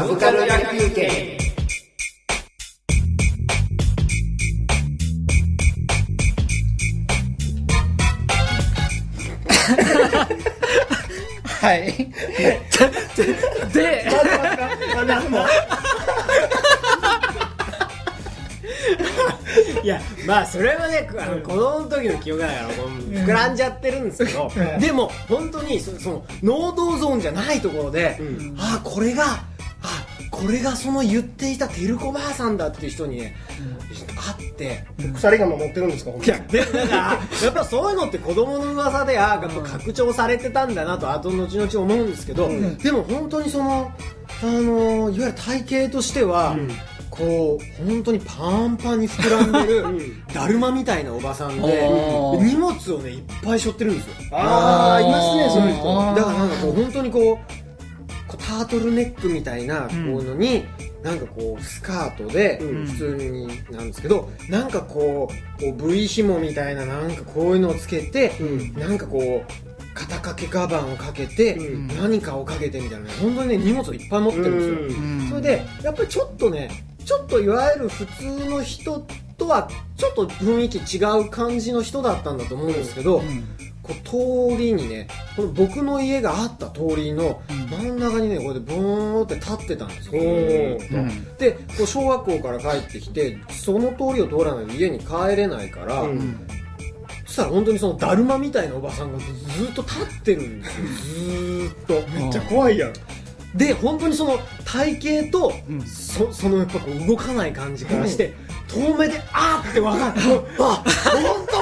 [0.00, 1.10] サブカル野球券
[11.60, 11.92] はい。
[13.74, 14.06] で、
[19.82, 28.18] いやまあそれはねあの子供の時の記憶だからこう膨らんじゃってるんですけど、でも本当にそその能動ゾーンじゃないところで、
[28.56, 29.44] あこれがあ
[30.40, 33.36] これがその言っていた照子ばあさんだっていう人にね、
[34.38, 36.48] 会って鎖が守ってるんですか本当に。
[36.48, 37.18] でだからや
[37.50, 42.48] っぱそういうのって子供の噂であやっぱ拡張されてたんだなと後々々思うんですけど、
[42.82, 43.92] でも本当にその
[44.42, 46.56] あのいわゆる体型としては、
[47.10, 49.84] こう本当にパンパンに膨らんでる
[50.32, 51.88] だるまみたいなおばさんで
[52.40, 54.14] 荷物をねいっぱい背負ってるんですよ。
[54.32, 56.14] ああいますねそういう人。
[56.14, 57.59] だからなんかこう本当にこう
[58.50, 60.64] タートルネックみたいなこうのに、
[61.04, 62.86] なんかこうスカートでうん。
[62.86, 68.74] 普通になんですけど、なんかこうこう V 紐みたいななんかこういうのをつけて、うん。
[68.74, 71.88] なんかこう肩掛けカバンをかけて、うん。
[71.88, 75.28] 何かをかけてみたいな本当にね荷物をいっぱい持ってるんですよ、うん。
[75.28, 76.70] それでやっぱりちょっとね
[77.04, 79.06] ちょっといわゆる普通の人
[79.38, 83.22] とはちょっと雰囲気違う感じの人だったんだと思うんですけど、
[84.04, 90.26] こう通りにねこの僕の家があった通りの真ん中にねこれでボーンって立ってたんですよ、う
[91.02, 91.36] ん。
[91.36, 96.46] でこう小学校から帰ってきてその通りを通らないと家に帰れないから、うん。
[97.26, 99.24] そしたら本当にそのだるまみたいなおばさんがず
[99.70, 100.86] っと立ってるんですよ。
[100.86, 102.08] ずーっと。
[102.10, 102.92] めっちゃ怖いやん。
[103.54, 105.80] で本当にその体型と、ん。
[105.82, 108.34] そそのやっぱこう動かない感じからして、
[108.68, 110.20] 遠目であーって分かる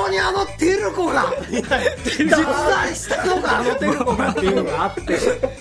[0.08, 5.18] 当にあのテル子が実在したのかあのテル子がっていうのがあって。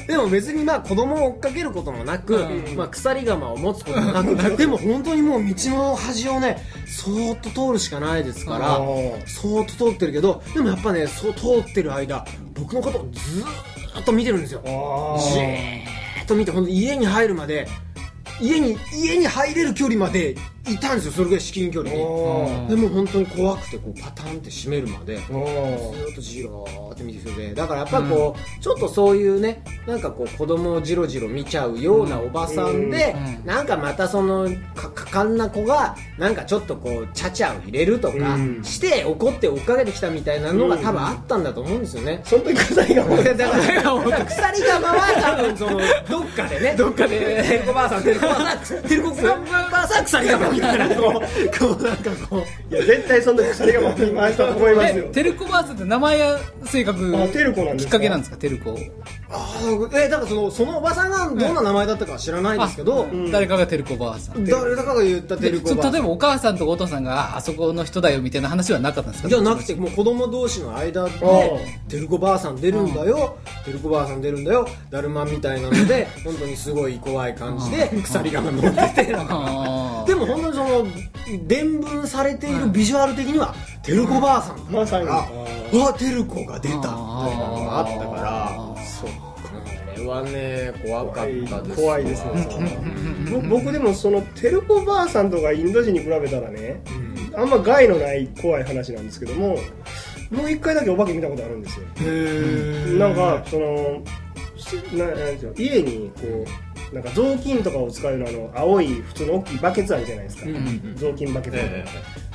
[0.08, 2.78] でも別にまあ子供を追っかけることもなく、うん。
[2.78, 4.36] まあ、鎖釜を持つこともなく。
[4.58, 8.78] でも本当にもう道の端をねそーっと通るしかないですから
[9.26, 14.62] そーっと通ってるけどでもやっぱねそう通ってる間僕のことをずーっと見てるんですよ。
[14.66, 17.68] あじーっと見て本当家に入るまで
[18.40, 20.36] 家に家に入れる距離まで
[20.72, 22.02] いたんですよそれぐらい至近距離に。
[22.02, 33.46] あでも本当に怖くてこうパタンって閉めるまでずっとじろーって見ててだからやっぱりこう、ちょっとそういうねなんかこう子供をじろじろ見ちゃうようなおばさんで、うん。
[33.46, 38.64] なんかまたそのか果敢な子がなんかちょっとこうちゃちゃを入れるとかうん。
[38.64, 45.80] して怒って追っかけてきたみたいなのが多分あったんだと思うんですよね、その時鎖が だから鎖釜は多分その
[46.10, 46.76] どっかでね。
[46.78, 57.92] どっかでてるこばあさんてるこばあさんてるこばあさん鎖釜みたいなこうこうなんかこういや絶対その時鎖が回したと思いますえよテルコバースって名前や性格あテルコなんですか？
[57.92, 58.78] きっかけなんですかテルコ
[59.30, 63.30] ああえだからそのそのおばさんがどんな名前だったかは知らないんですけど、ん。
[63.32, 64.46] 誰かがテルコバーさん。
[64.46, 65.94] 誰だかが言ったてるこばあさん。
[65.94, 69.30] 例えばお母さんとかお父さんがああそこの人だよみたいな話はなかったんですか？
[69.30, 71.20] じゃなくてもう子供同士の間でう
[71.92, 79.08] 「てるこばあさん出るんだよ」「てるこばあさん出るんだよ」だるまみたいなので本当にすごい怖い感じで鎖が乗ってて。
[79.08, 80.86] でも本当にその
[81.48, 83.54] 伝聞されているビジュアル的には
[83.84, 84.58] てるこばあさん。
[84.58, 85.08] だまさに。
[85.10, 86.76] あてるこが出た。
[86.76, 88.16] みたいなのがあったか。
[88.76, 92.48] らそうこれはね怖かったです怖いですね。
[93.32, 96.82] ぼ僕でもそのテルコばあさんとかインド人に比べたらね
[97.36, 99.58] あんま害のない怖い話なんですけども
[100.32, 101.86] もう一回だけお化け見たことあるんですよ
[102.98, 104.02] なんかその
[104.58, 110.46] しななんですよ家にこうなんか雑巾とかを使うのあの青い普通の大きいバケツあるじゃないですか、
[110.96, 111.58] 雑巾バケツ、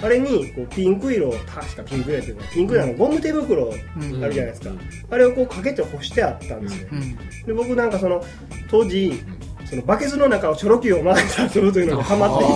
[0.02, 4.70] あれにこうピンク色確かピンク色っていうかピンク色のゴム手袋あるじゃないですか、
[5.10, 8.22] あれをこうかけて干してあったんですよ、うんで僕なんかその
[8.70, 9.20] 当時
[9.64, 12.52] そのバケツの中をチョロキューを回して遊ぶというのがハマっていて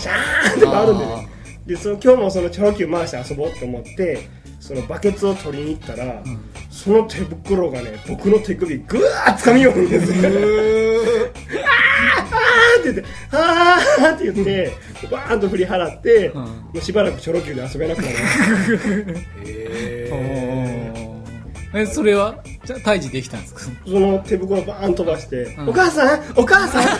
[0.00, 1.28] シャーンって回るんでね
[1.66, 4.28] でその今日もそのチョロキュー回して遊ぼうと思って
[4.60, 6.22] そのバケツを取りに行ったら、
[6.70, 10.18] その手袋がね僕の手首グワーッ掴みよるんですよ。
[10.18, 10.26] あー
[12.32, 14.72] あーって言ってあーって言って
[15.10, 18.26] バーンと振り払って、もうしばらくチョロキューで遊べなくなりまし
[21.72, 23.60] たえそれはじゃあ退治できたんですか？
[23.86, 25.68] その手袋バーン飛ばして「ん。
[25.68, 26.92] お母さんお母さん!」って。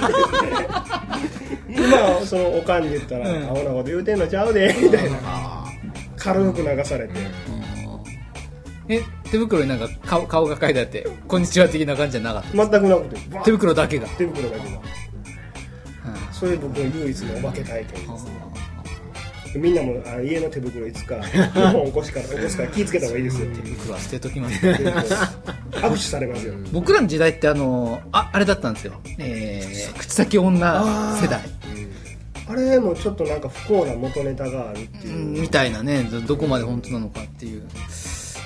[1.68, 3.44] 言って今そのおかんに言ったら「うん。
[3.44, 5.65] アホなこと言うてんのちゃうで」みたいな
[6.16, 7.14] 軽く流されて。
[8.88, 13.16] え手袋になんか顔顔が書いてあって「こんにちは」的な感じじゃなかっ全くなくて。
[13.44, 14.06] 手袋だけが。
[14.08, 14.80] 手袋だけが。
[16.32, 18.24] それ僕の唯一のお化け体験です。
[18.24, 18.30] ね
[19.56, 23.46] みんなもあ家の手袋いつか 2本起こしから起こすから気ぃつけた方がいいですよ。
[23.78, 24.66] 僕は捨てときます。
[24.66, 26.54] 握手されますよ。
[26.72, 31.40] 僕らの時代ってあのああれだったんですよ、えー、口先女世代
[32.48, 37.66] あれもちょっとなんか不幸な元ネタがあるっていう、みたいなねどどこまで本当なのかっていう。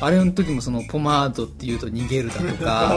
[0.02, 2.88] あれの時もそのポマードっていうと逃げるだとか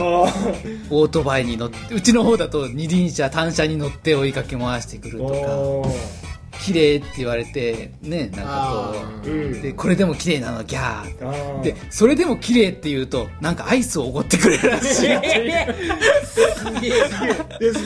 [0.90, 6.23] オートバイに乗ってうちの方だと二輪車単車に乗って追いかけ回してくるーとか
[6.64, 9.60] 綺麗って言われてねなんかこううん。
[9.60, 11.60] でこれでも綺麗なのギャー。
[11.62, 15.08] でそれでも綺麗って言うとなんかアイスをおごってくれるらしい。
[15.08, 15.18] で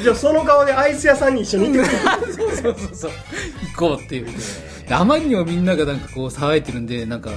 [0.03, 1.91] じゃあその顔でアイス屋さんに一緒に行って
[2.27, 2.33] く。
[2.33, 3.11] そうそうそう。
[3.75, 4.27] 行こうっていう。
[4.87, 7.31] であまりにもみんながなんかこう騒いでるんでなんか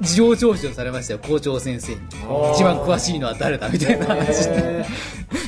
[0.00, 1.18] 事情聴取をされましたよ。
[1.18, 1.98] 校長先生に。
[1.98, 2.52] ー。
[2.54, 4.84] 一番詳しいのは誰だみたいな話へ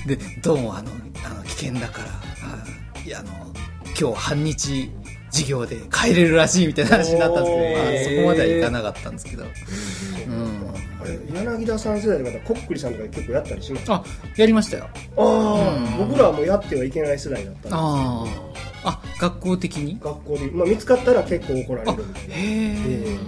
[0.06, 0.90] ででどうもあの
[1.24, 2.08] あの危険だから。
[2.08, 3.46] あいやあの
[3.98, 4.90] 今日半日
[5.36, 9.50] 授業で帰れるらしいみたいな話になったんですけど、まあ、そこまではいかなかったんですけど、うん、
[11.00, 11.18] あれ
[11.58, 13.92] 柳田さん世代の方こっくりさんとか結構やったりします？
[13.92, 14.04] ああ
[14.36, 14.88] やりましたよ。
[15.16, 16.08] あうん。
[16.08, 18.24] 僕らはもうやってはいけない世代だったんですあ
[18.84, 19.98] ああ学校的に？
[20.00, 23.18] 学校で、まあ、見つかったら結構怒られあるみたいなへえ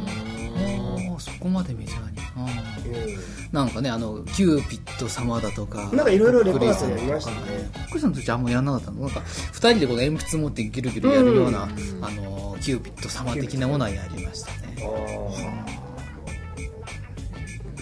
[1.18, 2.18] そこまでメジャーに。
[2.36, 2.92] あー。
[2.94, 3.16] え
[3.52, 7.36] なんかねあのキューピッド様だとかなんかいろいろレパートリーありましたね。
[7.72, 9.00] コックリさんの時あんまやんなかったの？
[9.00, 9.22] なんか
[9.52, 11.66] 二人でこの鉛筆持ってギルギルやるような、あ
[12.10, 14.76] のキューピッド様的なものはやりましたね。
[14.80, 14.88] ああ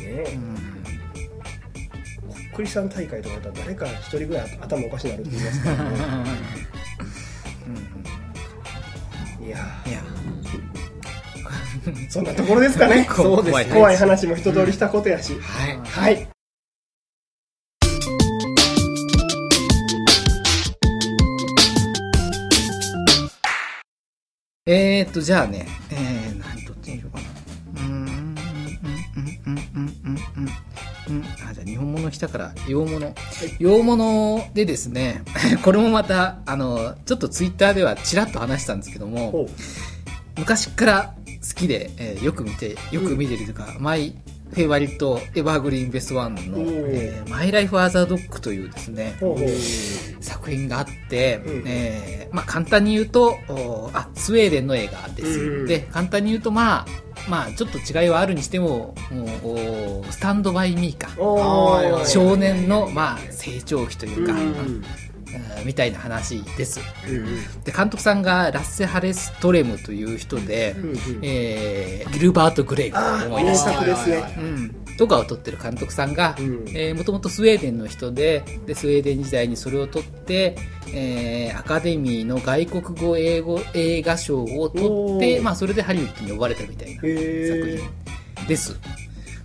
[0.00, 0.38] ねえ。
[2.28, 5.96] こっくりさん大会とかだったら誰か一人ぐらい頭おかしになるって言いますからね。
[9.44, 10.05] い やいやー
[12.08, 13.06] そんなところですかね。
[13.14, 15.78] そうですね怖い話も一通りしたことやし、はい。
[15.84, 16.28] はい。
[24.68, 25.66] えーっとじゃあね。
[25.90, 27.24] えー、何とっていいのかな。
[27.76, 28.36] うーんうんうん
[29.46, 30.18] うんうんうん
[31.08, 31.24] うんうん。
[31.48, 33.14] あじゃあ日本物来たから洋物、
[33.60, 35.22] 洋物でですね
[35.62, 39.48] これもまたあのちょっとツイッターではちらっと話したんですけども、
[40.36, 41.15] 昔から
[41.48, 44.14] 好きで、えーよく見てよく見てるというか、マイ
[44.50, 46.40] フェイバリットエバーグリーンベストワンの
[46.88, 49.16] えーマイライフアザードッグというですね、
[50.20, 51.62] 作品があって、うん。
[51.66, 55.40] えーまあ簡単に言うと、おあ、スウェーデンの映画です。
[55.40, 55.66] うん。
[55.66, 56.86] で、簡単に言うとまあ、
[57.28, 61.08] まあちょっと違いはあるにしても、もうおスタンドバイミーか。
[62.06, 64.84] 少年の、まあ、成長期というか、うんうん
[65.64, 66.80] みたいな話です。
[67.08, 70.96] うんで、監督さんがラッセ・ハレストレムという人で、うんうん。
[71.22, 74.34] えーギルバート・グレイを思い出して、作ですね。
[74.38, 76.36] うん、とかを撮ってる監督さんが、
[76.94, 80.56] もともとスウェーデンの人ででスウェーデン時代にそれを取って、
[80.92, 87.78] えーアカデミーの外国語英語映画賞を取って、まあ、それでハリウッドに呼ばれたみたいな作へ
[88.36, 88.78] 品です。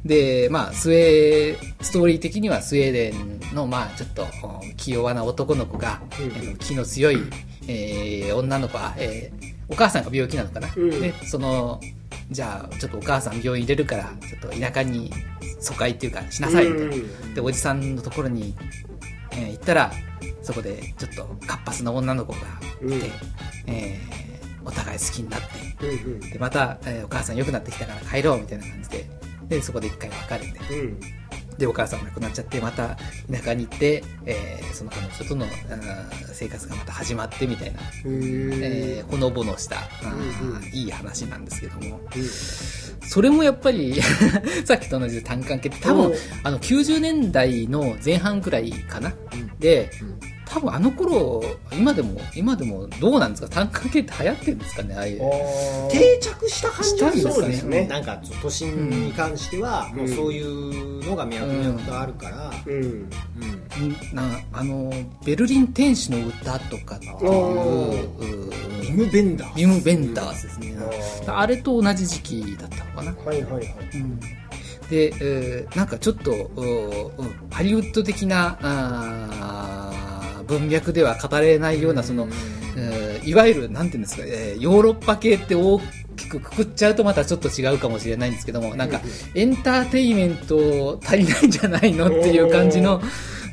[0.05, 3.13] で、まあ、スウェー、ストーリー的にはスウェーデ
[3.51, 7.17] ンの、まあ、ちょっと、お気弱な男の子が、うん気の強い、
[7.67, 10.67] えー女の子は、えーお母さんが病気なのかな？
[10.75, 10.89] うん。
[10.89, 11.79] で、その、
[12.29, 15.09] じゃあ、ちょっとお母さん病院入れるから、ちょっと田舎に
[15.61, 16.95] 疎開っていうか、しなさい、みたいな。
[16.95, 18.53] うんで、おじさんのところに、
[19.31, 19.91] えー行ったら、
[20.41, 22.41] そこでちょっと活発な女の子がい
[22.79, 23.01] て、うん
[23.67, 24.21] えー
[24.63, 26.19] お互い好きになって、うんうん。
[26.19, 29.05] でまた、えーお母さん良くなってきたから帰ろうみたいな感じで
[29.51, 30.99] でそこで一回別れてうん。
[31.57, 32.97] でお母さん亡くなっちゃってまた
[33.29, 35.45] 田舎に行って、えーその彼女との
[36.31, 40.63] 生活がまた始まってみたいな、えーほのぼのした、うんうん。
[40.73, 41.99] いい話なんですけども。
[42.15, 42.23] うん。
[43.07, 44.01] それもやっぱり
[44.63, 49.13] さっきと同じで単管系って多分あの90年代の前半くらいかな、
[49.59, 49.91] で
[50.51, 51.41] 多分あの頃
[51.71, 53.47] 今でも今でもどうなんですか？
[53.47, 54.95] 単館系って流行ってるんですかね？
[54.95, 55.19] ああいう。
[55.89, 57.21] 定着した感じですね？
[57.31, 57.87] そうですね？
[57.87, 62.73] なんか都心に関しては、もうそういうのが脈々とあるから、うん。
[62.73, 63.09] うん。
[64.13, 64.91] なあの
[65.25, 69.55] ベルリン天使の詩とかっていうビム・ベンダー。
[69.55, 70.75] ビム・ベンダーズですね。
[71.27, 73.75] あれと同じ時期だったのかな、はいはいはい。
[73.95, 74.19] うん。
[74.89, 79.70] で、えーなんかちょっとううんハリウッド的なあー
[80.51, 82.27] 文脈では語れないようなその、
[82.77, 85.79] えーいわゆるなんていうんですか、えーヨーロッパ系って大
[86.17, 88.99] きくくくっちゃうとまたちょっと違うかもしれないんですけどもなんか
[89.35, 93.01] エンターテインメント足りないんじゃないのっていう感じの、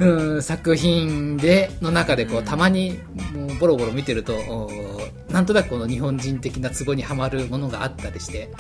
[0.01, 2.99] うん、作品での中でこうたまに
[3.35, 4.71] もうボロボロ見てるとお
[5.33, 8.51] なんとなくこの日本人的なツボにはまるものがあったりして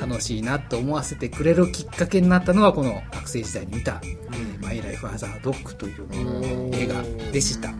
[0.00, 4.00] 楽しいなと思わせてくれるきっかけになったのがこの学生時代に見た
[4.62, 7.70] 「マイ・ライフ・アザー・ドッグ」という映画でした。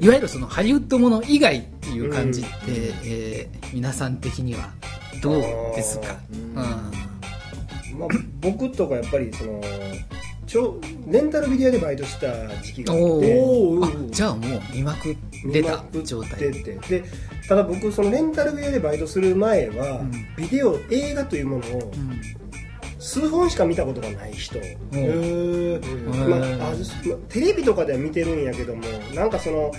[0.00, 2.50] いわゆるそのハリウッドもの以外っていう感じって、
[3.04, 4.68] えー皆さん的には
[5.22, 5.34] どう
[5.74, 6.54] ですか、うん。
[6.54, 8.08] まあ、
[8.40, 9.62] 僕とかやっぱりその
[10.52, 14.10] ちょレンタルビデオでバイトした時期があって。
[14.10, 15.16] じゃあもう見まくっ
[15.50, 17.04] てた状態見まくっててで
[17.48, 20.12] ただ僕そのレンタルビデオでバイトする前は、うん。
[20.36, 22.20] ビデオ映画というものをうん。
[22.98, 26.74] 数本しか見たことがない人、まあ
[27.30, 28.82] テレビとかでは見てるんやけども
[29.14, 29.72] なんかその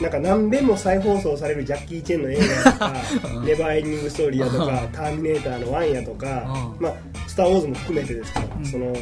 [0.00, 2.94] なんか何遍も再放送されるジャッキー・チェンの映画とか
[3.44, 6.94] 「ネバーエンディング・ストーリー」やとか「ターミネーター」の1やとかう「まあ、
[7.28, 8.64] スター・ウォーズ」も含めてですけど、うん。
[8.64, 8.96] その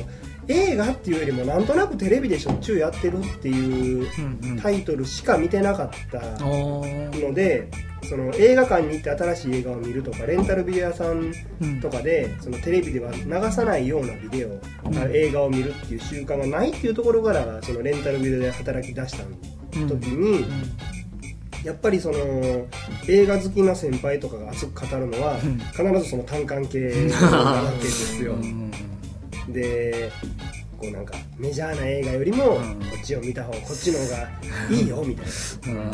[0.49, 7.69] 映画っていうよりもなんとなくテレビでしょっちゅうやってるっていうタイトルしか見てなかったので
[8.09, 14.61] その映画館に行って新しい映画を見るとかレンタルビデオ屋さんうんとかでそのテレビでは流さないようなビデオ、
[15.13, 19.25] 映画を見るっていう習慣がないっていうところからそのレンタルビデオで働き出した
[19.87, 20.45] 時に、
[21.65, 22.67] やっぱりその
[23.09, 25.59] 映画好きな先輩とかが熱く語るのは、うん。
[25.59, 28.35] 必ずその単管系なわけですよ。
[28.35, 28.72] うんうん
[29.49, 30.11] で
[30.79, 32.81] こうなんかメジャーな映画よりもこうん。
[33.01, 34.29] っちを見た方こっちの方が
[34.71, 35.27] いいよみたい
[35.75, 35.81] な。
[35.83, 35.85] う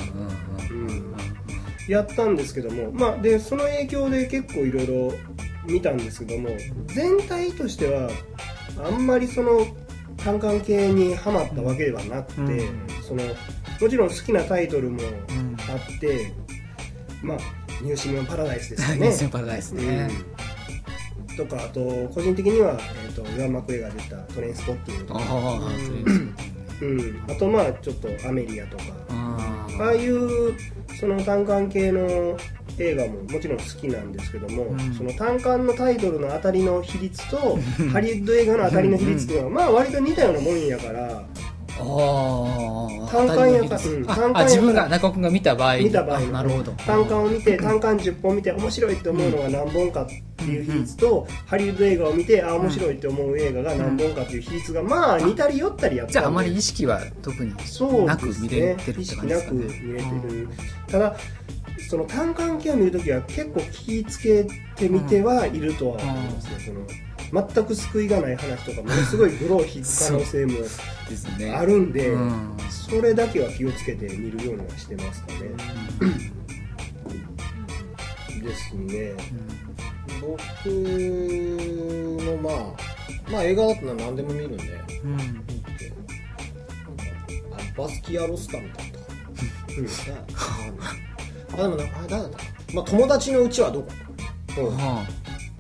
[0.74, 1.14] ん
[1.88, 5.12] やったんですけども、まあ、でその影響で結構いろいろ
[5.66, 6.50] 見たんですけども
[6.88, 8.10] 全体としては
[8.84, 9.66] あんまりその
[10.18, 12.86] 単管系にはまったわけではなくて、うん。
[13.02, 13.22] その
[13.80, 15.56] もちろん好きなタイトルもうん。
[15.70, 16.34] あって、
[17.22, 17.38] まあ、
[17.82, 20.37] ニューシネマパラダイスですよ ニュねースパラダイスね、うん
[21.38, 21.80] とかあと
[22.12, 25.70] 個人的には、えー、と岩間クエが出たトレインスポッティングとあか、あ
[26.80, 28.84] うん、あとまあちょっとアメリアとか。
[29.10, 30.54] あああいう
[30.98, 32.36] その単管系の
[32.78, 34.94] 映画ももちろん好きなんですけども、うん。
[34.94, 37.58] その単管のタイトルの当たりの比率と
[37.92, 41.22] ハリウッド映画の当たりの比率っていうのはまあ割と似たようなもんやからあ
[41.80, 44.10] あ単管やかあうん。
[44.10, 45.76] あ単管自分が中尾君が見た場合。
[45.76, 46.18] に見た場合。
[46.18, 46.72] あなるほど。
[46.72, 59.62] 単管を見て単管10本見て面白いって思うのが何本かっていう比率と、ハリウッド映画を見てあ面白いって思う映画が何本かっていう比率がまあ似たり寄ったりやったじゃああまり意識は特にそうなく見れねてるって意識感じですかね。
[59.62, 60.48] なく見れてる、
[60.88, 61.16] ただ
[61.88, 64.44] その単管系を見るときは結構気ぃつけ
[64.76, 66.74] てみてはいるとは思いますね、
[67.30, 70.58] その全く救いがない話とかものすごいグロを引く可能性も
[71.56, 72.56] あるんで、うん
[72.88, 75.38] それだけは気をつけて見るようにはしてますかね、
[78.40, 79.12] ですね
[80.20, 80.36] 僕
[82.24, 82.54] のまあ
[83.30, 84.64] まあ映画だったら何でも見るんで。
[85.04, 85.16] うん。
[85.16, 85.22] 見
[85.78, 85.92] て
[87.50, 90.48] なんかあバスキア・ロスタムだったか。
[91.56, 92.38] なあでもなあ誰だった
[92.74, 93.88] まあ友達のうちはどこ？
[94.58, 94.66] うん。
[94.76, 95.06] はは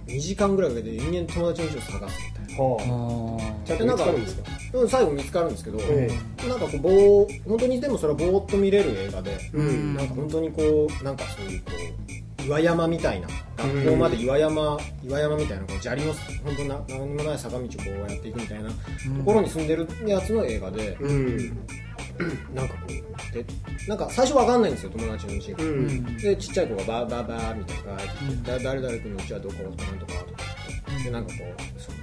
[0.06, 2.64] 2時間ぐらいかけて人間友達のうちを探すみたいな。
[2.64, 2.66] あ。
[2.66, 4.42] あはちゃんと見つかるんですか？
[4.74, 6.10] うん最後見つかるんですけど、え
[6.46, 9.94] なんかこうぼー本当にでもそれはぼーっと見れる映画で、うん。
[9.94, 11.70] なんか本当にこうなんかそういうこ
[12.06, 12.07] う
[12.48, 13.28] 岩山みたいな
[13.58, 18.74] 学校まで岩山、岩山みたいなこう砂利の本当な何もない坂道をこうやっていくみたいなと
[19.24, 21.58] ころに住んでるやつの映画で、うん。
[22.54, 23.44] なんかこうで
[23.86, 25.58] なんか最初わかんないんですよ友達のうちが、
[26.20, 27.74] でちっちゃい子がバーバーバーみた
[28.56, 29.54] いな誰々君のうちはどこ？
[29.62, 31.04] なんとかとかって。
[31.04, 31.97] でなんかこう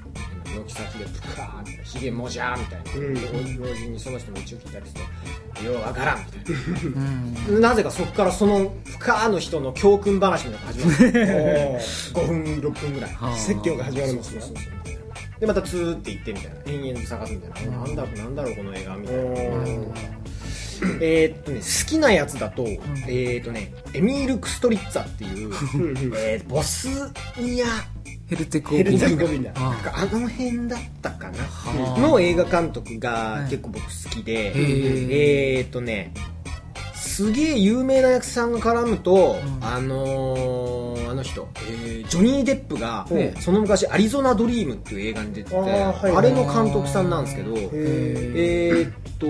[0.64, 3.58] 軒先でプカーみたいなひげもじゃーみたいな、うん。
[3.62, 7.62] 老人にその人のうちを聞いたりしてようわからんみたいうん。
[7.62, 11.30] ななぜかそこからそのプカーの人の教訓話みたいなのが始まる。
[12.14, 13.12] 5分6分ぐらい。
[13.14, 13.36] はあ。
[13.38, 16.58] 説教が始まるんですねそうそうそうみたいなでまたツーって行ってみたいな。
[16.66, 19.92] 延々と探すみたいな、なんだろうなんだろうこの映画みたいな、うん
[21.02, 25.54] えーっとね好きなやつだと、えーっとねエミール・クストリッツァっていう
[26.18, 26.88] えーボス
[27.38, 27.66] ニア
[28.28, 31.44] ヘルテコヘルツェゴビナなんあかあの辺だったかな。
[31.44, 32.00] はあ。
[32.00, 33.50] の映画監督がはい。
[33.50, 36.12] 結構僕好きで、へえーっとね
[36.96, 39.64] すげえ有名な役者さんが絡むと、うん。
[39.66, 49.28] あのーあの人、えージョニー・デップが、ええその昔「アリゾナ・ドリーム」っていう映画に出ててあれの監督さんなんですけどへえーっと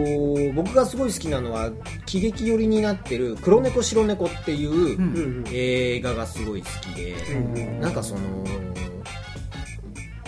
[0.54, 1.72] 僕がすごい好きなのは
[2.06, 5.14] 喜劇寄りになってる「黒猫白猫」っていう、うん。
[5.14, 8.22] うん映画がすごい好きで、うんなんかその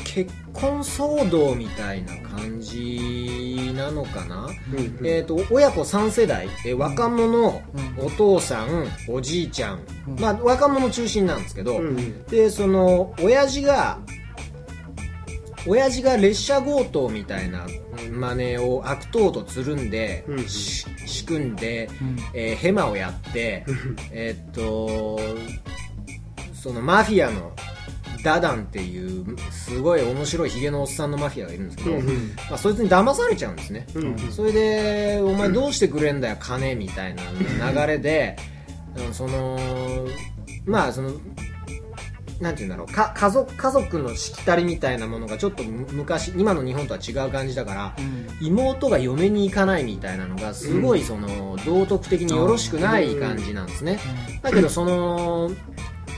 [0.03, 7.61] 結婚騒動みたいな感じなのかな、うんえー、と親子3世代、えー若者、
[7.99, 8.05] うん。
[8.05, 10.19] お父さんおじいちゃん、うん。
[10.19, 12.23] まあ、若者中心なんですけど、うん。
[12.25, 13.99] でその親父が
[15.67, 17.67] 親父が列車強盗みたいな
[18.11, 22.17] 真似を悪党とつるんで、うんし仕組んで、うん。
[22.33, 23.65] えーヘマをやって、
[24.11, 25.19] えーっと
[26.53, 27.51] そのマフィアの
[28.23, 31.91] ダダンっていうすごい面白いヒゲのおっさんのマフィアがいるんですけど、
[32.49, 33.85] まあ、そいつに騙されちゃうんですね、
[34.31, 38.35] それで「お前どうしてくれんだよ金」みたいな流れで、
[38.97, 39.13] うん。
[39.13, 39.59] その
[40.65, 41.11] まあその
[42.41, 42.94] なんて言うんだろう。
[42.94, 47.96] か家族家族のしきたりみたいなものがちょっとむ昔今の日本とは違う感じだから、
[48.41, 54.00] 妹が嫁に行かないみたいなのがすごいその道徳的によろしくない感じなんですね、
[54.41, 55.51] だけどその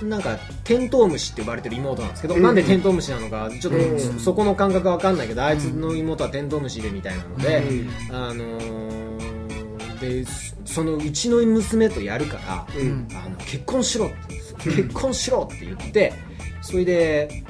[0.04, 7.64] なんかテントウムシって呼ばれてる妹なんですけど、なんでテントウムシなのかちょっとそそこの感覚が分かんないけど、あいつの妹はテントウムシでみたいなので、
[8.12, 9.00] あのー
[10.00, 10.24] で
[10.64, 12.68] そのうちの娘とやるから、
[13.26, 16.14] あの結婚しろって結婚しろって言って
[16.62, 17.44] それで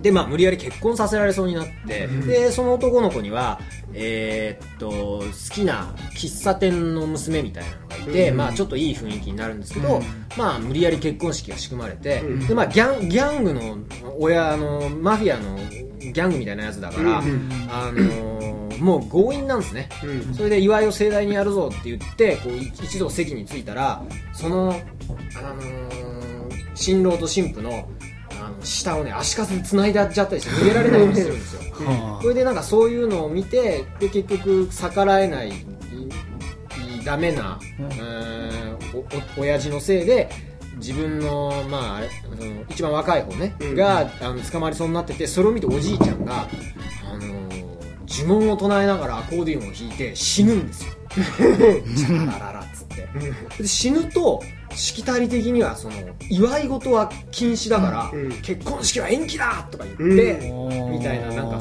[0.00, 3.60] でまあ無理やり結婚させられそうになって、でその男の子には
[3.92, 10.00] えーっと好きな喫茶店の娘みたいなのがいて、まあちょっといい雰囲気になるんですけど、
[10.38, 13.76] まあ無理やり結婚式が仕組まれて、でまあギャンギャングの
[14.18, 15.58] 親あのマフィアの
[16.00, 19.88] ギャングみたいなやつだから、あのーもう強引なんですね、
[20.34, 26.20] それで祝いを盛大にやるぞって言ってこうい一度席に着いたらその、あのー
[26.74, 27.86] 新郎と新婦の
[28.42, 31.62] あの下をね足かせで繋いでちゃったりして逃げられないようにするんですよ。
[32.22, 35.52] それでなんかそういうのを見てで結局逆らえない
[37.04, 38.98] ダメな、うーん、お
[39.38, 40.30] お親父のせいで
[40.76, 42.08] 自分の,、まあ、あれ
[42.70, 46.48] 一番若い方ね、があの捕まりそうになっててそれを見ておじいちゃんが、
[47.10, 47.59] あのー
[48.10, 50.92] 呪文を唱えながらアコーディオンを弾いて死ぬんですよ。
[51.10, 53.08] チャラララっつって。
[53.58, 54.42] で死ぬと
[54.74, 55.94] しきたり的にはその
[56.28, 58.12] 祝い事は禁止だから、
[58.42, 61.60] 結婚式は延期だとか言って、うんみたいななんか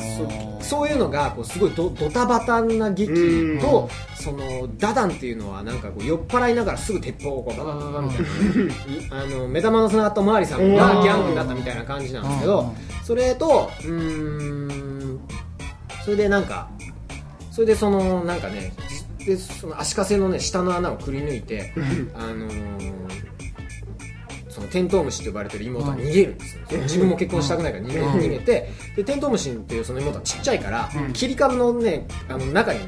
[0.61, 3.11] そそういうのがこうすごいドドタバタな劇
[3.59, 8.23] と、そのダダンっていうのはなんかこう酔っ払いながらすぐ鉄砲をこうバババババみたい
[9.09, 15.19] な、あの目玉のつながったおまわりさんがギャングになったみたいな感じなんですけど、それとうーん
[16.03, 16.69] それでなんか
[17.51, 18.73] それでそのなんかね
[19.25, 21.73] でその足かせのね下の穴をくり抜いて、
[22.15, 23.28] あのー
[24.59, 32.79] そのテントウムシって呼ばれてる妹は逃げるんですよ、自分も結婚したくないから逃げ,、逃げてでテントウムシっていうその妹はちっちゃいから、切り株のねあの中に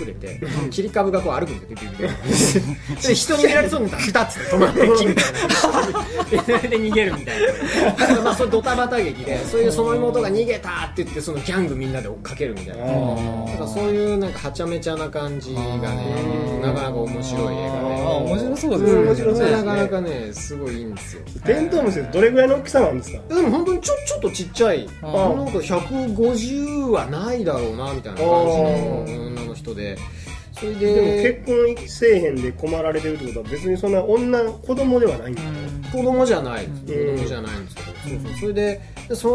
[0.00, 8.22] 隠れて、切り株がこう歩くんですよビュビュビで人に見られそうになったら2つで止まって木みたいなでそれで逃げるみたいな。
[8.22, 12.84] まあそれドタバタ劇でそういうその妹が逃げたって言ってそのギャングみんなで追っかけるみたいな。
[12.84, 17.86] だからそういうなんかはちゃめちゃな感じがねなかなか面白い映画あで
[18.26, 19.02] 面白そうですね。
[19.02, 19.46] 面白そう。
[19.46, 23.34] ですなかなかねすごいいいんですよテントウムシってどれぐらいの大きさなんですか？
[23.34, 24.88] でも本当にちょちょっとちっちゃい。
[25.02, 29.96] あなんか150はないだろうなみたいな感じの女の人で。
[30.58, 35.42] それでもで結婚せえへんで困られてるってことは別にそんな女子供ではないんだ。
[35.42, 35.48] よ、
[35.92, 37.16] 子供じゃない子うん。
[37.18, 38.38] 供じゃないんですけど、そうそう。
[38.40, 39.28] それででそ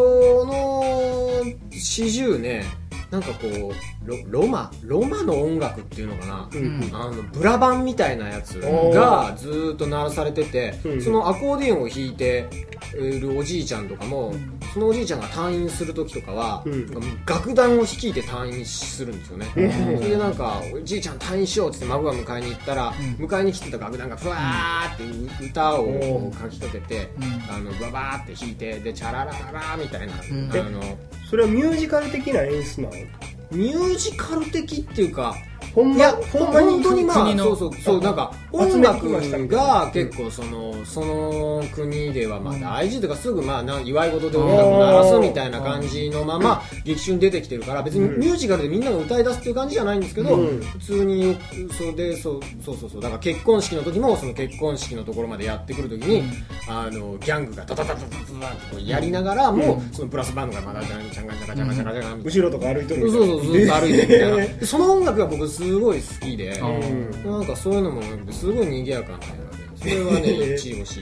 [0.48, 2.64] の四十ね
[3.12, 6.90] なんかこうロロマロマの音楽っていうのかな、うん。
[6.94, 11.02] あのブラバンみたいなやつがずーっと鳴らされてて、うん。
[11.02, 12.48] そのアコーディオンを弾いて
[12.94, 14.34] るおじいちゃんとかも、
[14.74, 16.64] そのおじいちゃんが退院する時とかは、
[17.26, 27.10] 楽団を率いて退院するんですよね、それでなんか「おじいちゃん退院しよう」ってって孫が迎えに行ったら、迎えに来てた楽団がふわーってう歌をこう書き立てて、
[27.50, 30.18] あのババーって弾いてでチャララララみたいな、ん。
[30.52, 30.98] あの
[31.30, 32.94] それはミュージカル的な演出なの？
[33.52, 35.36] ミュージカル的っていうか
[35.74, 51.38] ほんまいやほんまに本当にまあ国のそうそうそうなんか音楽が結構そのその国ではまあ大事とかすぐまあな祝い事で音楽鳴らすみたいな感じのまま劇中に出てきてるから別にミュージカルでみんなが歌い出すっていう感じじゃないんですけどうん普通に
[51.78, 56.24] そうでそうそうそうそうだから結婚式の時もその結婚式のところまでやってくる時に
[56.68, 71.02] あのギャングがタタタタタタタってやりながらもそのブラスバンドがまだチャンチャンガチャガチャガチャガチャガチャみたいな後ろとか歩いてるそうそうずっと歩いてるみたいなその音楽が僕すごい好きでんなんかそういうのもすごい賑やかな映画でそれはね一押し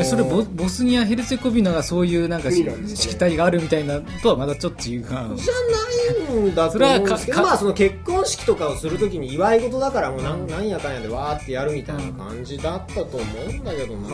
[0.00, 2.64] えそれボボスニア・ヘルツェコビナがそういうなんかし
[3.08, 13.16] きたりがあるみたいなとはまだちょっと違うじゃないんだと思うんですけどまあその結婚式とかをするときに祝い事だからもうなんなんやかんやでわーってやるみたいな感じだったと思
[13.48, 14.08] うんだけどな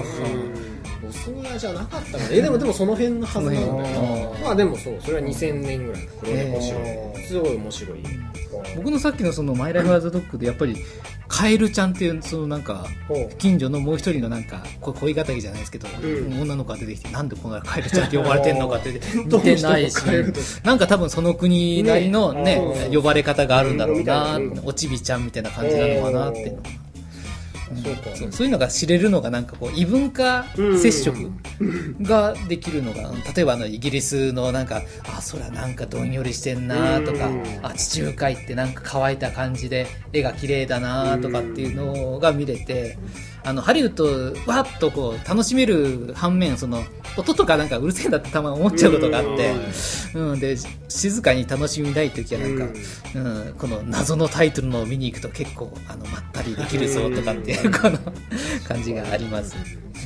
[1.07, 4.33] ボスニアじゃなかったかなえでもでもその辺のはずなんだよ。
[4.35, 6.05] なまあでもそうそれは2000年ぐらい。
[6.05, 6.61] の黒猫
[7.27, 7.99] すごい面白い。
[8.77, 10.77] 僕のさっきのその「マイ・ライフ・アズ・ドッグ」でやっぱり
[11.29, 12.87] カエルちゃんっていうそのなんか
[13.39, 16.43] 近所のもう一人のなんかこ恋敵じゃないですけど、うん。
[16.43, 19.01] 女の子が出てきてなんでこんなカエルちゃんって呼ばれてんのかって似
[19.43, 19.97] てないし
[20.63, 22.57] なんか多分その国なりのね。
[22.57, 24.61] ね呼ばれ方があるんだろうな、うん。
[24.65, 26.41] おちびちゃんみたいな感じなのかなって。
[26.41, 26.84] いうのが
[27.83, 27.95] そう
[28.27, 28.33] か。
[28.33, 30.45] そういうのが知れるのがなんかこう異文化
[30.81, 31.31] 接触
[32.03, 37.43] ができるのが例えばあのイギリスのなんかあ空なんかどんよりしてんなとかうん。
[37.63, 42.99] あ地中海ってなんか乾いた感じで絵が綺麗だなとかっていうのが見れて
[43.45, 44.07] あのハリウッド
[44.51, 46.83] わっとこう楽しめる反面その
[47.17, 49.55] 音とかなんかうるせえんだってたまに思っちゃうことがあって、
[50.15, 50.57] うん、で
[50.89, 52.65] 静かに楽しみたい時はなんか、
[53.15, 53.19] う
[53.51, 57.99] ん、この謎のタイトルのを見に行くと結構あのまったりできるぞとかっていうこの
[58.67, 59.55] 感じがあります。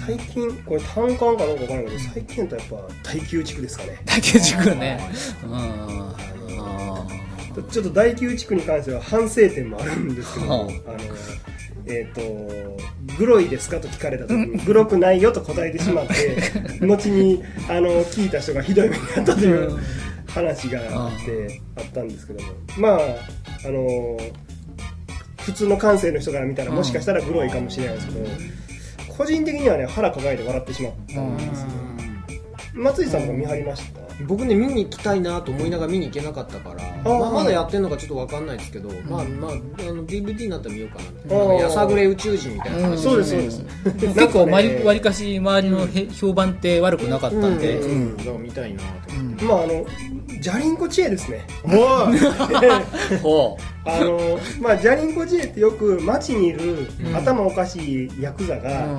[0.07, 5.11] 最近これ単管かどうかわからないけど最近だとやっぱ大宮地区ですかね竹内くんね。
[5.45, 5.55] うん。
[6.61, 7.07] あ
[7.71, 10.69] ちょっと大宮地区に関しては反省点もあるんですけどあの
[11.89, 12.21] えっ、と
[13.19, 16.37] グロいですかと聞かれた時にグロくないよと答えてしまって
[16.87, 19.81] 後にあの聞いた人がひどい目に遭ったといううん。
[20.29, 22.53] 話があってあったんですけども。
[22.77, 22.99] まあ
[23.67, 24.19] あの
[25.41, 28.29] 普通の感性の人から見たらもしかしたらグロいかもしれないですけど
[29.17, 31.69] 個人的にはね腹抱えて笑ってしまったんですよ。
[32.75, 34.01] 松井さんとか見張りました？
[34.27, 37.19] 僕ね見に行きたいなと思いながら見に行けなかったからー。
[37.19, 39.55] まあ、まだやってるのかちょっと分かんないですけど、まあまああ
[39.93, 41.39] の DVD になったら見ようかなってあー。
[41.39, 42.99] なんかやさぐれ宇宙人みたいな話、うん。
[42.99, 43.63] そうですそうです。
[43.85, 47.91] ー結構わりわりかし周りのへ評判って悪くなかったんで、うん。
[47.91, 48.17] うん。
[48.17, 49.87] だから見たいなと思って、まああの
[50.41, 51.47] ジャリンコ知恵ですね。
[51.65, 52.19] おい
[53.23, 58.99] ほ あのまあジャリンコ知恵ってよく街にいる頭おかしいヤクザが、うん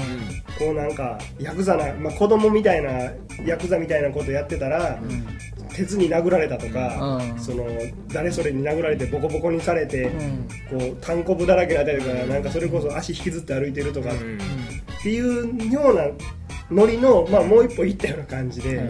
[0.59, 3.11] こうなんかヤクザな、まあ、子供みたいな
[3.45, 4.99] ヤクザみたいなことやってたら、
[5.73, 7.39] 鉄に殴られたとか、うん。
[7.39, 7.65] その
[8.09, 10.79] 誰それに殴られてボコボコにされて、うん。
[10.79, 16.03] こう単コブだらけになったりとかなんかそれこそ足引きずって歩いてるとかっていうような
[16.69, 18.89] ノリの、まあ、もう一歩行ったような感じで。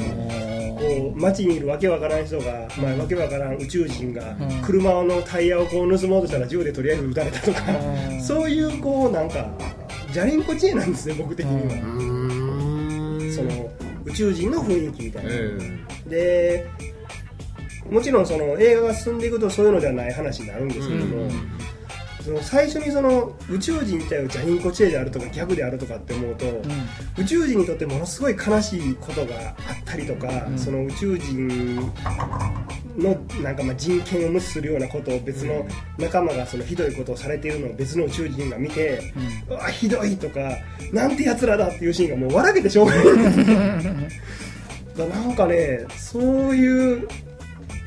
[0.79, 4.61] こう街にいるわけわからん人が、まあ、わけわからん宇宙人がうん。
[4.61, 7.59] 車のタイヤをこう盗もうとしたら銃でとりあえず撃たれたとか
[8.11, 8.21] うん。
[8.21, 9.49] そういうこうなんか
[10.11, 13.31] ジャリンコ知恵なんですね僕的には、うん。
[13.33, 13.71] その
[14.05, 16.67] 宇宙人の雰囲気みたいな、うんで
[17.89, 21.27] もちろんその映画が進んでいくとそういうのではない話になるんですけども、
[22.29, 26.45] その最初にその宇宙人自体をジャリンコ知恵であるとか逆であるとかって思うと、
[27.17, 30.59] 宇宙人にとってものすごい悲しいことがあったりとか、うん。
[30.59, 31.77] その宇宙人
[32.97, 35.65] のなんかまあ人権を無視するようなことを別の
[35.97, 39.11] 仲間がそのひどいことをされているのを別の宇宙人が見て、
[39.49, 40.39] うわひどいとか
[40.93, 43.05] なんてやつらだっていうシーンがもう笑けてしょうがない。
[44.95, 47.07] だなんかねそういう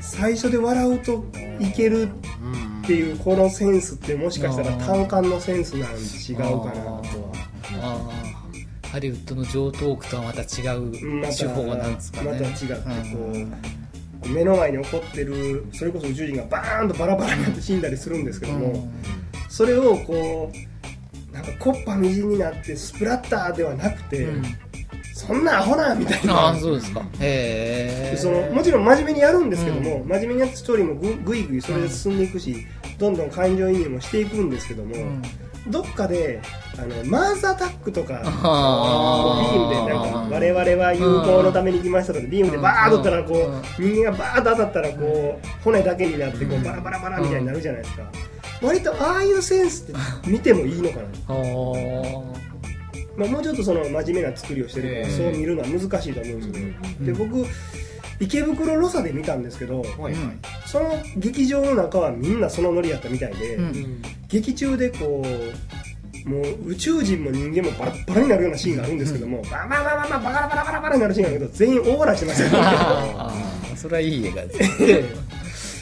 [0.01, 1.23] 最初で笑うと
[1.61, 2.09] いける
[2.83, 6.81] っていうこのセンスってもしかしたら単管のセンスなん違うかなと
[7.79, 8.11] は。
[8.91, 10.45] ハリウッドの上トークとはまた違
[10.77, 10.91] う
[11.35, 12.31] 手法なんですかね。
[12.31, 12.75] また違って
[13.15, 13.31] こ
[14.25, 18.87] う目の前に起こってるそれこそ宇宙人がバーンとバラバラになって死んだりするんですけども、
[19.49, 24.43] それをこうなんかコッパみじんになってスプラッターではなくて、うん
[25.13, 26.47] そんなアホなみたいあな。
[26.49, 27.01] あそうですか。
[27.19, 32.65] へえそのもちろん真面目にやるんですけども、真面目にやってストーリーもぐぐいぐいそれで進んでいくし、
[32.97, 35.21] どんどん感情移入もしていくんですけども、うん。
[35.69, 36.41] どっかで
[36.77, 43.59] あのマーズアタックとかビームでなんか我々は友好のために来ましたとかビームでバーッとったらこうん。
[43.59, 48.03] う人間がバーッと当たったらこう骨だけになってこうバラバラバラみたいになるじゃないですか。
[48.61, 51.03] 割とああいうセンスって見てもいいのかな、
[53.15, 55.09] まあ、もうちょっとその真面目な作りをしてるからええ。
[55.09, 57.45] そう見るのは難しいと思うんですけどで僕
[58.19, 59.87] 池袋ロサで見たんですけどはい。
[60.01, 60.15] はい
[60.65, 65.23] その劇場の中はみんなそのノリやったみたいで、うん劇中でこ
[66.25, 74.87] うもう宇宙人も人間もバラッバラになるようなシーンがあるんですけども、バババババババラバラバラバラになるシーンがあるけど全員大笑いしてましたそれはいい映画です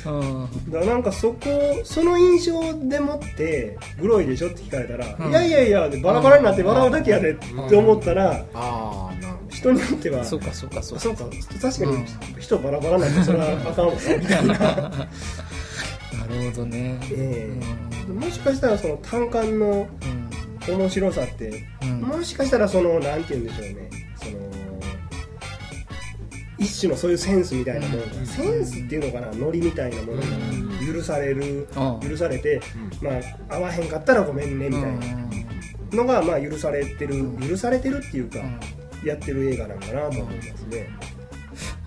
[0.04, 5.30] だからなんかそこその印象でもってグロいでしょって聞かれたら、うん。
[5.30, 7.36] いやいやいやでバラバラになって笑うだけやでっ
[7.70, 10.98] て思ったら、ああなるほ人によってはそうかそうかそうか。
[10.98, 11.24] あそうか
[11.62, 12.06] 確かに
[12.40, 15.08] 人バラバラなんてそれはあかんわなみたいな、 な
[16.30, 17.00] るほどね。
[17.12, 17.60] え
[18.08, 18.12] え。
[18.12, 20.32] もしかしたらその単管のうん。
[20.68, 22.02] 面白さってうん。
[22.02, 24.01] もしかしたらそのなんて言うんでしょうね
[26.62, 28.06] 一種のそういうセンスみたいなもの。
[28.06, 28.26] が、うん。
[28.26, 30.28] センスっていうのかなノリみたいなものが
[30.93, 32.62] 許される、うん許されて、
[33.02, 33.10] ま
[33.50, 35.00] あ合わへんかったらごめんねみたいな。
[35.91, 38.39] のがまあ許されてる許されてるっていうか、
[39.04, 40.88] やってる映画なんかなと思いますね、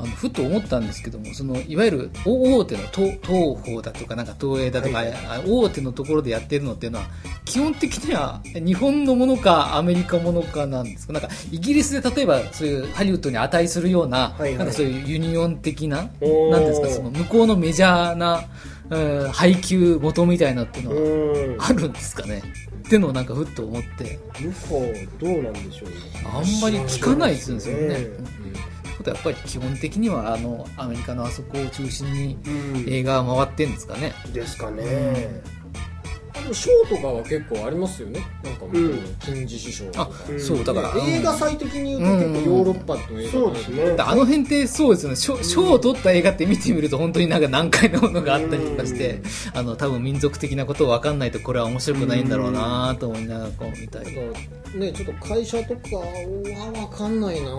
[0.05, 7.07] あのふと思ったんですけどもそのいわゆる大大手の東東宝だとかなんか東映だとか、はいあ大手のところでやってるのっていうのは
[7.45, 11.13] 基本的には日本のものかアメリカものかなんですか？
[11.13, 14.57] なんかイギリスで例えばそういうハリウッドに値するような,、はいはい。
[14.57, 16.89] なんかそういうユニオン的ななんですか？
[16.89, 18.43] その向こうのメジャーな
[18.91, 21.79] えー配給元みたいなっていうのはうん。
[21.79, 22.43] あるんですかね？
[22.87, 24.19] ってのをなんかふっと思って。
[24.41, 25.95] 向こうどうなんでしょうね。
[26.27, 28.09] あんまり聞かないですよね。
[28.97, 32.85] ことはやっぱり基本的にはあのアメリカのあそこを中心にうん。
[32.89, 34.13] 映画は回ってんですかね。
[34.33, 35.43] ですかね
[36.53, 38.21] 賞とかは結構ありますよね。
[38.43, 39.17] なんかもう、うん。
[39.21, 43.97] 金獅子賞とあか、うんそうだから、ね映画祭的に言うと結構ヨーロッパの映画そうですね。
[43.99, 45.17] あの辺ってそうですよね。
[45.17, 49.21] 賞賞を取った映画って見てみると本当になんか難解なものがあったりとかして、
[49.55, 54.39] あの多分民族的なことを分かんないとこれは面白くないんだろうなと思いながらこう見たり、だか
[54.75, 56.05] らねちょっと会社とかは
[56.73, 57.51] 分かんないな、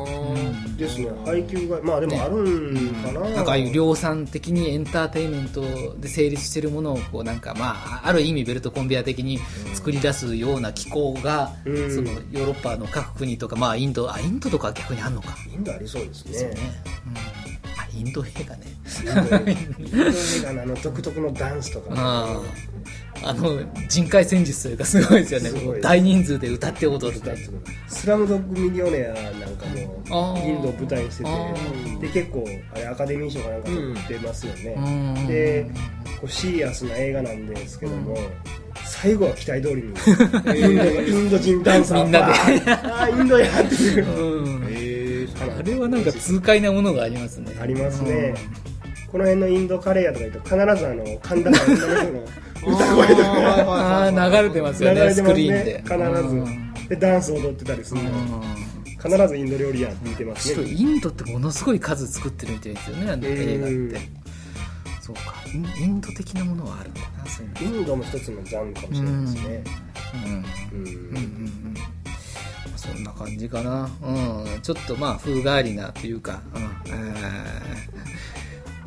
[0.78, 1.10] ですね。
[1.26, 5.62] 配給がまあでもあるんかな、なんかああいう量産的にエンターテインメント
[6.00, 9.40] で成立してるものをこうなんかまあある意味ベルトコンベヤ的に
[9.74, 11.96] 作り出すような機構が、うん。
[11.96, 15.36] そのヨーロッパの各国とかまあインドあインドとかは逆にあんのか。
[15.52, 16.32] インドありそうですね。
[16.32, 16.58] ですよね、
[17.08, 18.66] うん、あインド映画ね。
[19.80, 20.66] インド映画。
[20.66, 22.42] の独特のダンスとか、あ
[23.26, 23.60] ああの
[23.90, 25.82] 人海戦術というかすごいですよね。
[25.82, 27.32] 大人数で歌って踊ると
[27.88, 31.54] スラムドッグミリオネアなんかもインドを舞台にしてあ
[32.00, 35.66] てで結構あれアカデミー賞かなんか取ってますよね、うんで
[36.16, 38.18] こうシリアスな映画なんですけども、
[38.86, 39.90] 最後は期待通りに
[41.10, 42.26] インド人ダンサーみんなで。
[42.26, 45.28] あーインドやっていううんえ
[45.60, 47.52] あれはなんか痛快なものがありますね。
[47.60, 48.34] ありますね、
[49.16, 52.20] この辺のインドカレー屋とか行くと必ずあの神田の女の
[52.68, 53.32] 歌声とか
[53.72, 58.44] ああ流れてますよねスク流れてますねリーンで必ずでダンス踊ってたりするの
[59.02, 64.10] 必ずインド料理屋って見てますねインドってものすごい数作ってるみたいですよねあの映画って
[65.00, 65.22] そうか
[65.54, 69.64] インインド的なものはあるんだなそういうのインドも一つのジャンルかもしれないですね
[70.14, 71.76] うんうんうんうんうん
[72.76, 77.96] そんな感じかな、うん、ちょっとまあ風変わりなというか、うんえ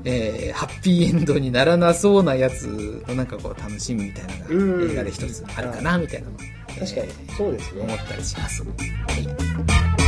[0.04, 4.86] ーハッピーエンドにならなそうなやつのなんかこう楽しみみたいなのうん。
[4.86, 6.36] が映画で一つあるかなみたいなの
[6.78, 7.82] 確かにそうですね。
[7.82, 8.62] 思ったりします。
[8.62, 10.07] はい